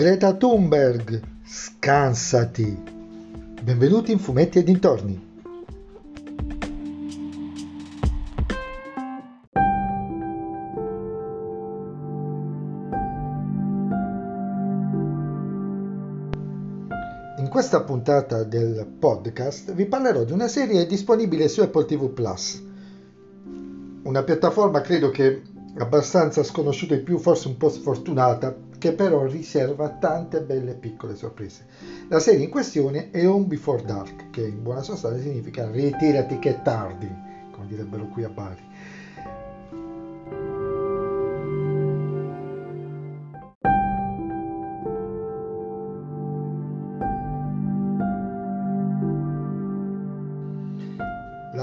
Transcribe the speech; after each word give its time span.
Greta 0.00 0.32
Thunberg, 0.32 1.20
scansati. 1.44 2.74
Benvenuti 3.62 4.12
in 4.12 4.18
Fumetti 4.18 4.56
e 4.56 4.62
dintorni. 4.62 5.28
In 17.36 17.48
questa 17.50 17.82
puntata 17.82 18.42
del 18.44 18.86
podcast 18.98 19.74
vi 19.74 19.84
parlerò 19.84 20.24
di 20.24 20.32
una 20.32 20.48
serie 20.48 20.86
disponibile 20.86 21.46
su 21.46 21.60
Apple 21.60 21.84
TV 21.84 22.08
Plus, 22.08 22.62
una 24.04 24.22
piattaforma 24.22 24.80
credo 24.80 25.10
che 25.10 25.42
abbastanza 25.78 26.42
sconosciuta 26.42 26.94
e 26.94 27.00
più, 27.00 27.18
forse 27.18 27.48
un 27.48 27.56
po' 27.56 27.68
sfortunata, 27.68 28.54
che 28.78 28.92
però 28.92 29.24
riserva 29.26 29.88
tante 29.90 30.40
belle 30.40 30.74
piccole 30.74 31.14
sorprese. 31.14 31.66
La 32.08 32.18
serie 32.18 32.44
in 32.44 32.50
questione 32.50 33.10
è 33.10 33.26
Home 33.26 33.44
Before 33.44 33.82
Dark, 33.82 34.30
che 34.30 34.46
in 34.46 34.62
buona 34.62 34.82
sostanza 34.82 35.20
significa 35.20 35.70
ritirati 35.70 36.38
che 36.38 36.62
tardi, 36.62 37.08
come 37.50 37.66
direbbero 37.66 38.06
qui 38.08 38.24
a 38.24 38.28
Bari. 38.28 38.68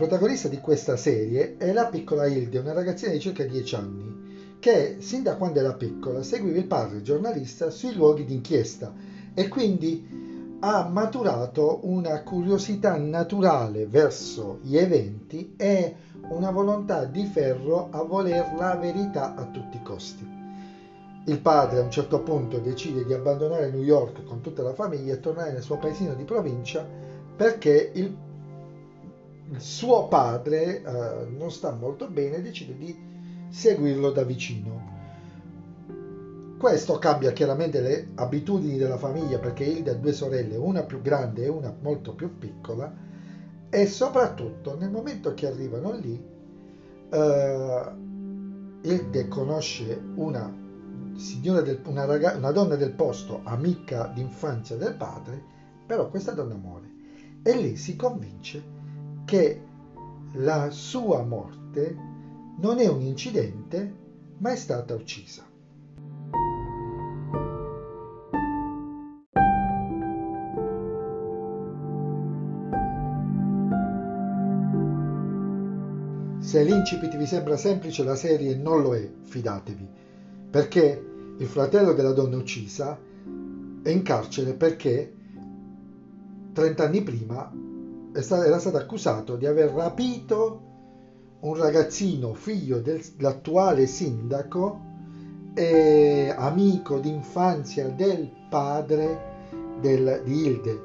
Protagonista 0.00 0.48
di 0.48 0.60
questa 0.60 0.96
serie 0.96 1.58
è 1.58 1.74
la 1.74 1.84
piccola 1.88 2.26
Hilde, 2.26 2.60
una 2.60 2.72
ragazzina 2.72 3.12
di 3.12 3.20
circa 3.20 3.44
10 3.44 3.74
anni, 3.74 4.56
che 4.58 4.96
sin 5.00 5.22
da 5.22 5.36
quando 5.36 5.58
era 5.58 5.74
piccola 5.74 6.22
seguiva 6.22 6.56
il 6.56 6.64
padre 6.64 7.02
giornalista 7.02 7.68
sui 7.68 7.92
luoghi 7.92 8.24
d'inchiesta 8.24 8.94
e 9.34 9.48
quindi 9.48 10.56
ha 10.60 10.88
maturato 10.88 11.80
una 11.82 12.22
curiosità 12.22 12.96
naturale 12.96 13.86
verso 13.86 14.60
gli 14.62 14.78
eventi 14.78 15.52
e 15.58 15.94
una 16.30 16.50
volontà 16.50 17.04
di 17.04 17.26
ferro 17.26 17.88
a 17.90 18.02
voler 18.02 18.54
la 18.56 18.76
verità 18.76 19.34
a 19.34 19.44
tutti 19.44 19.76
i 19.76 19.82
costi. 19.82 20.26
Il 21.26 21.40
padre 21.40 21.80
a 21.80 21.82
un 21.82 21.90
certo 21.90 22.22
punto 22.22 22.58
decide 22.58 23.04
di 23.04 23.12
abbandonare 23.12 23.70
New 23.70 23.82
York 23.82 24.24
con 24.24 24.40
tutta 24.40 24.62
la 24.62 24.72
famiglia 24.72 25.12
e 25.12 25.20
tornare 25.20 25.52
nel 25.52 25.62
suo 25.62 25.76
paesino 25.76 26.14
di 26.14 26.24
provincia 26.24 26.88
perché 27.36 27.90
il 27.94 28.28
suo 29.58 30.08
padre 30.08 30.82
eh, 30.82 31.26
non 31.36 31.50
sta 31.50 31.72
molto 31.72 32.08
bene 32.08 32.36
e 32.36 32.42
decide 32.42 32.76
di 32.76 32.96
seguirlo 33.48 34.10
da 34.10 34.22
vicino. 34.22 34.98
Questo 36.58 36.98
cambia 36.98 37.32
chiaramente 37.32 37.80
le 37.80 38.08
abitudini 38.16 38.76
della 38.76 38.98
famiglia 38.98 39.38
perché 39.38 39.64
Hilde 39.64 39.90
ha 39.90 39.94
due 39.94 40.12
sorelle, 40.12 40.56
una 40.56 40.82
più 40.82 41.00
grande 41.00 41.44
e 41.44 41.48
una 41.48 41.74
molto 41.80 42.14
più 42.14 42.38
piccola 42.38 42.92
e 43.70 43.86
soprattutto 43.86 44.76
nel 44.76 44.90
momento 44.90 45.32
che 45.32 45.46
arrivano 45.46 45.92
lì 45.92 46.22
eh, 47.10 47.92
Hilde 48.82 49.28
conosce 49.28 50.00
una 50.16 50.54
del, 51.62 51.80
una, 51.86 52.04
raga, 52.04 52.36
una 52.36 52.50
donna 52.50 52.76
del 52.76 52.92
posto, 52.92 53.40
amica 53.44 54.10
d'infanzia 54.14 54.76
del 54.76 54.94
padre, 54.94 55.42
però 55.86 56.08
questa 56.08 56.32
donna 56.32 56.54
muore 56.54 56.88
e 57.42 57.56
lì 57.56 57.76
si 57.76 57.96
convince 57.96 58.78
che 59.24 59.60
la 60.34 60.70
sua 60.70 61.22
morte 61.22 61.96
non 62.58 62.78
è 62.78 62.86
un 62.86 63.00
incidente, 63.00 63.94
ma 64.38 64.50
è 64.50 64.56
stata 64.56 64.94
uccisa. 64.94 65.48
Se 76.38 76.64
l'incipit 76.64 77.16
vi 77.16 77.26
sembra 77.26 77.56
semplice, 77.56 78.02
la 78.02 78.16
serie 78.16 78.56
non 78.56 78.82
lo 78.82 78.94
è, 78.96 79.08
fidatevi, 79.22 79.88
perché 80.50 81.04
il 81.38 81.46
fratello 81.46 81.92
della 81.92 82.12
donna 82.12 82.36
uccisa 82.36 82.98
è 83.82 83.88
in 83.88 84.02
carcere 84.02 84.54
perché 84.54 85.12
30 86.52 86.84
anni 86.84 87.02
prima 87.02 87.69
era 88.12 88.58
stato 88.58 88.76
accusato 88.76 89.36
di 89.36 89.46
aver 89.46 89.70
rapito 89.70 90.68
un 91.40 91.54
ragazzino 91.54 92.34
figlio 92.34 92.80
dell'attuale 92.80 93.86
sindaco 93.86 94.88
e 95.54 96.32
amico 96.36 96.98
d'infanzia 96.98 97.88
del 97.88 98.30
padre 98.48 99.78
del, 99.80 100.22
di 100.24 100.46
Hilde. 100.46 100.82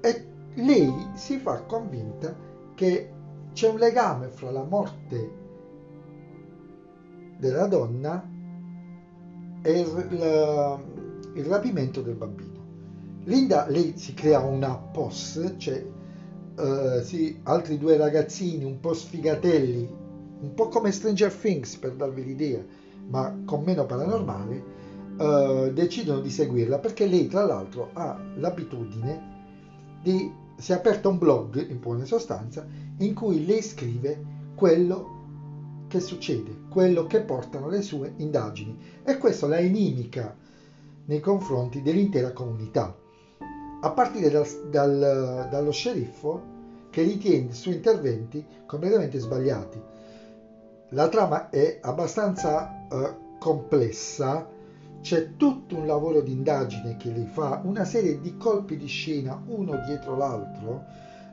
E 0.00 0.26
lei 0.54 1.08
si 1.14 1.38
fa 1.38 1.62
convinta 1.62 2.34
che 2.74 3.12
c'è 3.52 3.68
un 3.68 3.78
legame 3.78 4.28
fra 4.28 4.50
la 4.50 4.64
morte 4.64 5.44
della 7.38 7.66
donna 7.66 8.28
e 9.62 9.80
il, 9.80 10.80
il 11.34 11.44
rapimento 11.44 12.00
del 12.02 12.14
bambino. 12.14 12.65
Linda, 13.26 13.66
lei 13.68 13.94
si 13.96 14.14
crea 14.14 14.38
una 14.38 14.76
POS, 14.76 15.54
cioè 15.56 15.84
uh, 16.58 17.02
sì, 17.02 17.40
altri 17.42 17.76
due 17.76 17.96
ragazzini 17.96 18.62
un 18.62 18.78
po' 18.78 18.94
sfigatelli, 18.94 19.88
un 20.42 20.54
po' 20.54 20.68
come 20.68 20.92
Stranger 20.92 21.32
Things 21.32 21.74
per 21.74 21.94
darvi 21.94 22.24
l'idea, 22.24 22.64
ma 23.08 23.36
con 23.44 23.64
meno 23.64 23.84
paranormale, 23.84 24.64
uh, 25.18 25.72
decidono 25.72 26.20
di 26.20 26.30
seguirla 26.30 26.78
perché 26.78 27.06
lei 27.06 27.26
tra 27.26 27.44
l'altro 27.44 27.90
ha 27.94 28.16
l'abitudine 28.36 29.34
di, 30.00 30.30
si 30.56 30.70
è 30.70 30.76
aperto 30.76 31.08
un 31.08 31.18
blog 31.18 31.68
in 31.68 31.80
buona 31.80 32.04
sostanza 32.04 32.64
in 32.98 33.12
cui 33.12 33.44
lei 33.44 33.60
scrive 33.60 34.24
quello 34.54 35.14
che 35.88 35.98
succede, 35.98 36.58
quello 36.68 37.06
che 37.06 37.22
portano 37.22 37.68
le 37.68 37.82
sue 37.82 38.12
indagini. 38.18 38.78
E 39.02 39.18
questo 39.18 39.48
la 39.48 39.58
inimica 39.58 40.36
nei 41.06 41.18
confronti 41.18 41.82
dell'intera 41.82 42.30
comunità 42.30 42.96
a 43.86 43.90
partire 43.90 44.30
dal, 44.30 44.46
dal, 44.68 45.48
dallo 45.48 45.70
sceriffo 45.70 46.54
che 46.90 47.02
ritiene 47.02 47.50
i 47.50 47.54
suoi 47.54 47.74
interventi 47.74 48.44
completamente 48.66 49.18
sbagliati. 49.18 49.80
La 50.90 51.08
trama 51.08 51.50
è 51.50 51.78
abbastanza 51.82 52.86
uh, 52.90 53.38
complessa, 53.38 54.48
c'è 55.00 55.36
tutto 55.36 55.76
un 55.76 55.86
lavoro 55.86 56.20
di 56.20 56.32
indagine 56.32 56.96
che 56.96 57.12
lei 57.12 57.26
fa, 57.26 57.60
una 57.62 57.84
serie 57.84 58.20
di 58.20 58.36
colpi 58.36 58.76
di 58.76 58.86
scena 58.86 59.40
uno 59.46 59.80
dietro 59.84 60.16
l'altro, 60.16 60.84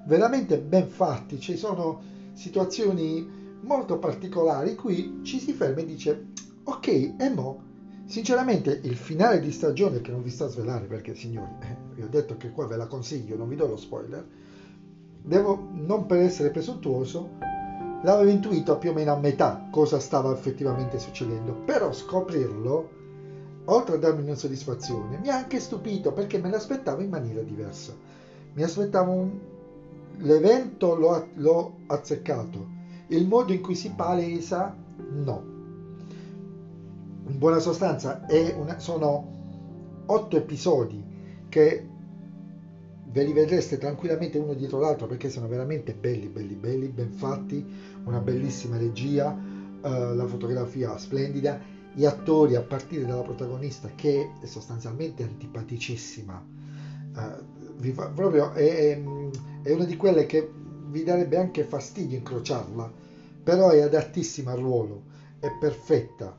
veramente 0.06 0.60
ben 0.60 0.88
fatti, 0.88 1.40
ci 1.40 1.56
sono 1.56 2.02
situazioni 2.34 3.58
molto 3.62 3.98
particolari, 3.98 4.76
qui 4.76 5.22
ci 5.24 5.40
si 5.40 5.54
ferma 5.54 5.80
e 5.82 5.86
dice 5.86 6.26
ok, 6.66 6.88
e 7.18 7.30
mo' 7.34 7.72
Sinceramente 8.14 8.80
il 8.84 8.96
finale 8.96 9.40
di 9.40 9.52
stagione 9.52 10.00
che 10.02 10.12
non 10.12 10.22
vi 10.22 10.30
sta 10.30 10.46
a 10.46 10.48
svelare 10.48 10.86
perché 10.86 11.16
signori, 11.16 11.50
eh, 11.62 11.76
vi 11.96 12.04
ho 12.04 12.08
detto 12.08 12.38
che 12.38 12.52
qua 12.52 12.68
ve 12.68 12.76
la 12.76 12.86
consiglio, 12.86 13.36
non 13.36 13.48
vi 13.48 13.56
do 13.56 13.66
lo 13.66 13.76
spoiler, 13.76 14.24
devo, 15.20 15.70
non 15.72 16.06
per 16.06 16.20
essere 16.20 16.52
presuntuoso, 16.52 17.32
l'avevo 18.04 18.30
intuito 18.30 18.78
più 18.78 18.92
o 18.92 18.94
meno 18.94 19.14
a 19.14 19.18
metà 19.18 19.68
cosa 19.72 19.98
stava 19.98 20.32
effettivamente 20.32 21.00
succedendo, 21.00 21.54
però 21.66 21.92
scoprirlo, 21.92 22.90
oltre 23.66 23.96
a 23.96 23.98
darmi 23.98 24.22
una 24.22 24.36
soddisfazione, 24.36 25.18
mi 25.18 25.30
ha 25.30 25.36
anche 25.38 25.60
stupito 25.60 26.14
perché 26.14 26.38
me 26.38 26.52
l'aspettavo 26.52 27.02
in 27.02 27.10
maniera 27.10 27.42
diversa. 27.42 27.96
Mi 28.54 28.62
aspettavo 28.62 29.12
un... 29.12 29.40
l'evento 30.18 30.94
l'ho, 30.94 31.30
l'ho 31.34 31.78
azzeccato, 31.88 32.68
il 33.08 33.26
modo 33.26 33.52
in 33.54 33.62
cui 33.62 33.74
si 33.74 33.90
palesa 33.90 34.72
no 35.10 35.53
in 37.28 37.38
buona 37.38 37.60
sostanza 37.60 38.26
una, 38.56 38.80
sono 38.80 39.32
otto 40.06 40.38
episodi 40.38 41.04
che 41.50 41.88
ve 43.14 43.24
li 43.24 43.32
vedreste 43.32 43.78
tranquillamente 43.78 44.40
uno 44.40 44.54
dietro 44.54 44.80
l'altro 44.80 45.06
perché 45.06 45.30
sono 45.30 45.48
veramente 45.48 45.94
belli, 45.94 46.28
belli, 46.28 46.56
belli, 46.56 46.88
ben 46.88 47.12
fatti, 47.12 47.64
una 48.06 48.20
bellissima 48.20 48.78
regia, 48.78 49.30
uh, 49.30 50.16
la 50.16 50.26
fotografia 50.26 50.98
splendida, 50.98 51.62
gli 51.94 52.06
attori 52.06 52.56
a 52.56 52.62
partire 52.62 53.06
dalla 53.06 53.22
protagonista 53.22 53.92
che 53.94 54.32
è 54.42 54.46
sostanzialmente 54.48 55.22
antipaticissima, 55.22 56.44
uh, 57.16 57.92
fa, 57.92 58.08
proprio 58.08 58.52
è, 58.54 59.00
è 59.62 59.72
una 59.72 59.86
di 59.86 59.96
quelle 59.96 60.26
che 60.26 60.52
vi 60.88 61.04
darebbe 61.04 61.38
anche 61.38 61.64
fastidio 61.66 62.18
incrociarla, 62.18 62.92
però 63.44 63.70
è 63.70 63.82
adattissima 63.82 64.54
al 64.54 64.60
ruolo, 64.60 65.04
è 65.40 65.50
perfetta 65.60 66.36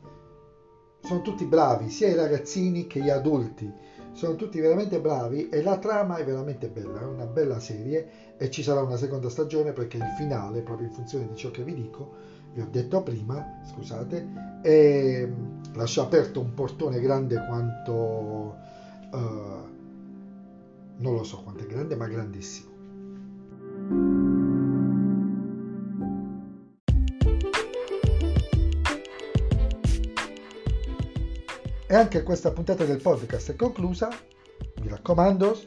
sono 1.05 1.21
tutti 1.21 1.45
bravi, 1.45 1.91
sia 1.91 2.09
i 2.09 2.15
ragazzini 2.15 2.87
che 2.87 3.01
gli 3.01 3.11
adulti, 3.11 3.71
sono 4.13 4.37
tutti 4.37 4.59
veramente 4.59 5.01
bravi 5.01 5.49
e 5.51 5.63
la 5.63 5.77
trama 5.77 6.17
è 6.17 6.25
veramente 6.25 6.69
bella, 6.69 7.01
è 7.01 7.05
una 7.05 7.27
bella 7.27 7.59
serie 7.59 8.37
e 8.39 8.51
ci 8.51 8.63
sarà 8.63 8.81
una 8.81 8.97
seconda 8.97 9.29
stagione 9.29 9.73
perché 9.73 9.99
il 9.99 10.15
finale, 10.17 10.63
proprio 10.63 10.87
in 10.87 10.95
funzione 10.95 11.29
di 11.29 11.37
ciò 11.37 11.51
che 11.51 11.63
vi 11.63 11.75
dico, 11.75 12.33
vi 12.55 12.63
ho 12.63 12.69
detto 12.71 13.03
prima, 13.03 13.61
scusate, 13.67 14.61
e 14.63 15.31
lascia 15.75 16.03
aperto 16.03 16.41
un 16.41 16.55
portone 16.55 17.01
grande 17.01 17.45
quanto 17.47 17.93
uh, 19.13 19.73
non 20.97 21.15
lo 21.15 21.25
so 21.25 21.43
quanto 21.43 21.65
è 21.65 21.67
grande 21.67 21.97
ma 21.97 22.07
grandissimo 22.07 22.74
e 31.87 31.95
anche 31.95 32.23
questa 32.23 32.51
puntata 32.51 32.85
del 32.85 33.01
podcast 33.01 33.53
è 33.53 33.57
conclusa. 33.57 34.09
Mi 34.81 34.89
raccomando 34.89 35.59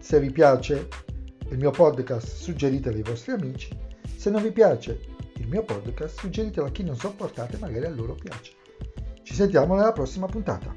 se 0.00 0.18
vi 0.18 0.30
piace 0.30 0.88
il 1.50 1.58
mio 1.58 1.70
podcast 1.70 2.26
suggeritelo 2.26 2.96
ai 2.96 3.02
vostri 3.02 3.32
amici. 3.32 3.68
Se 4.16 4.30
non 4.30 4.42
vi 4.42 4.52
piace 4.52 5.00
il 5.36 5.48
mio 5.48 5.62
podcast 5.62 6.18
suggeritelo 6.18 6.66
a 6.66 6.70
chi 6.70 6.82
non 6.82 6.96
sopportate 6.96 7.58
magari 7.58 7.86
a 7.86 7.90
loro 7.90 8.14
piace. 8.14 8.52
Ci 9.22 9.34
sentiamo 9.34 9.74
nella 9.74 9.92
prossima 9.92 10.26
puntata. 10.26 10.72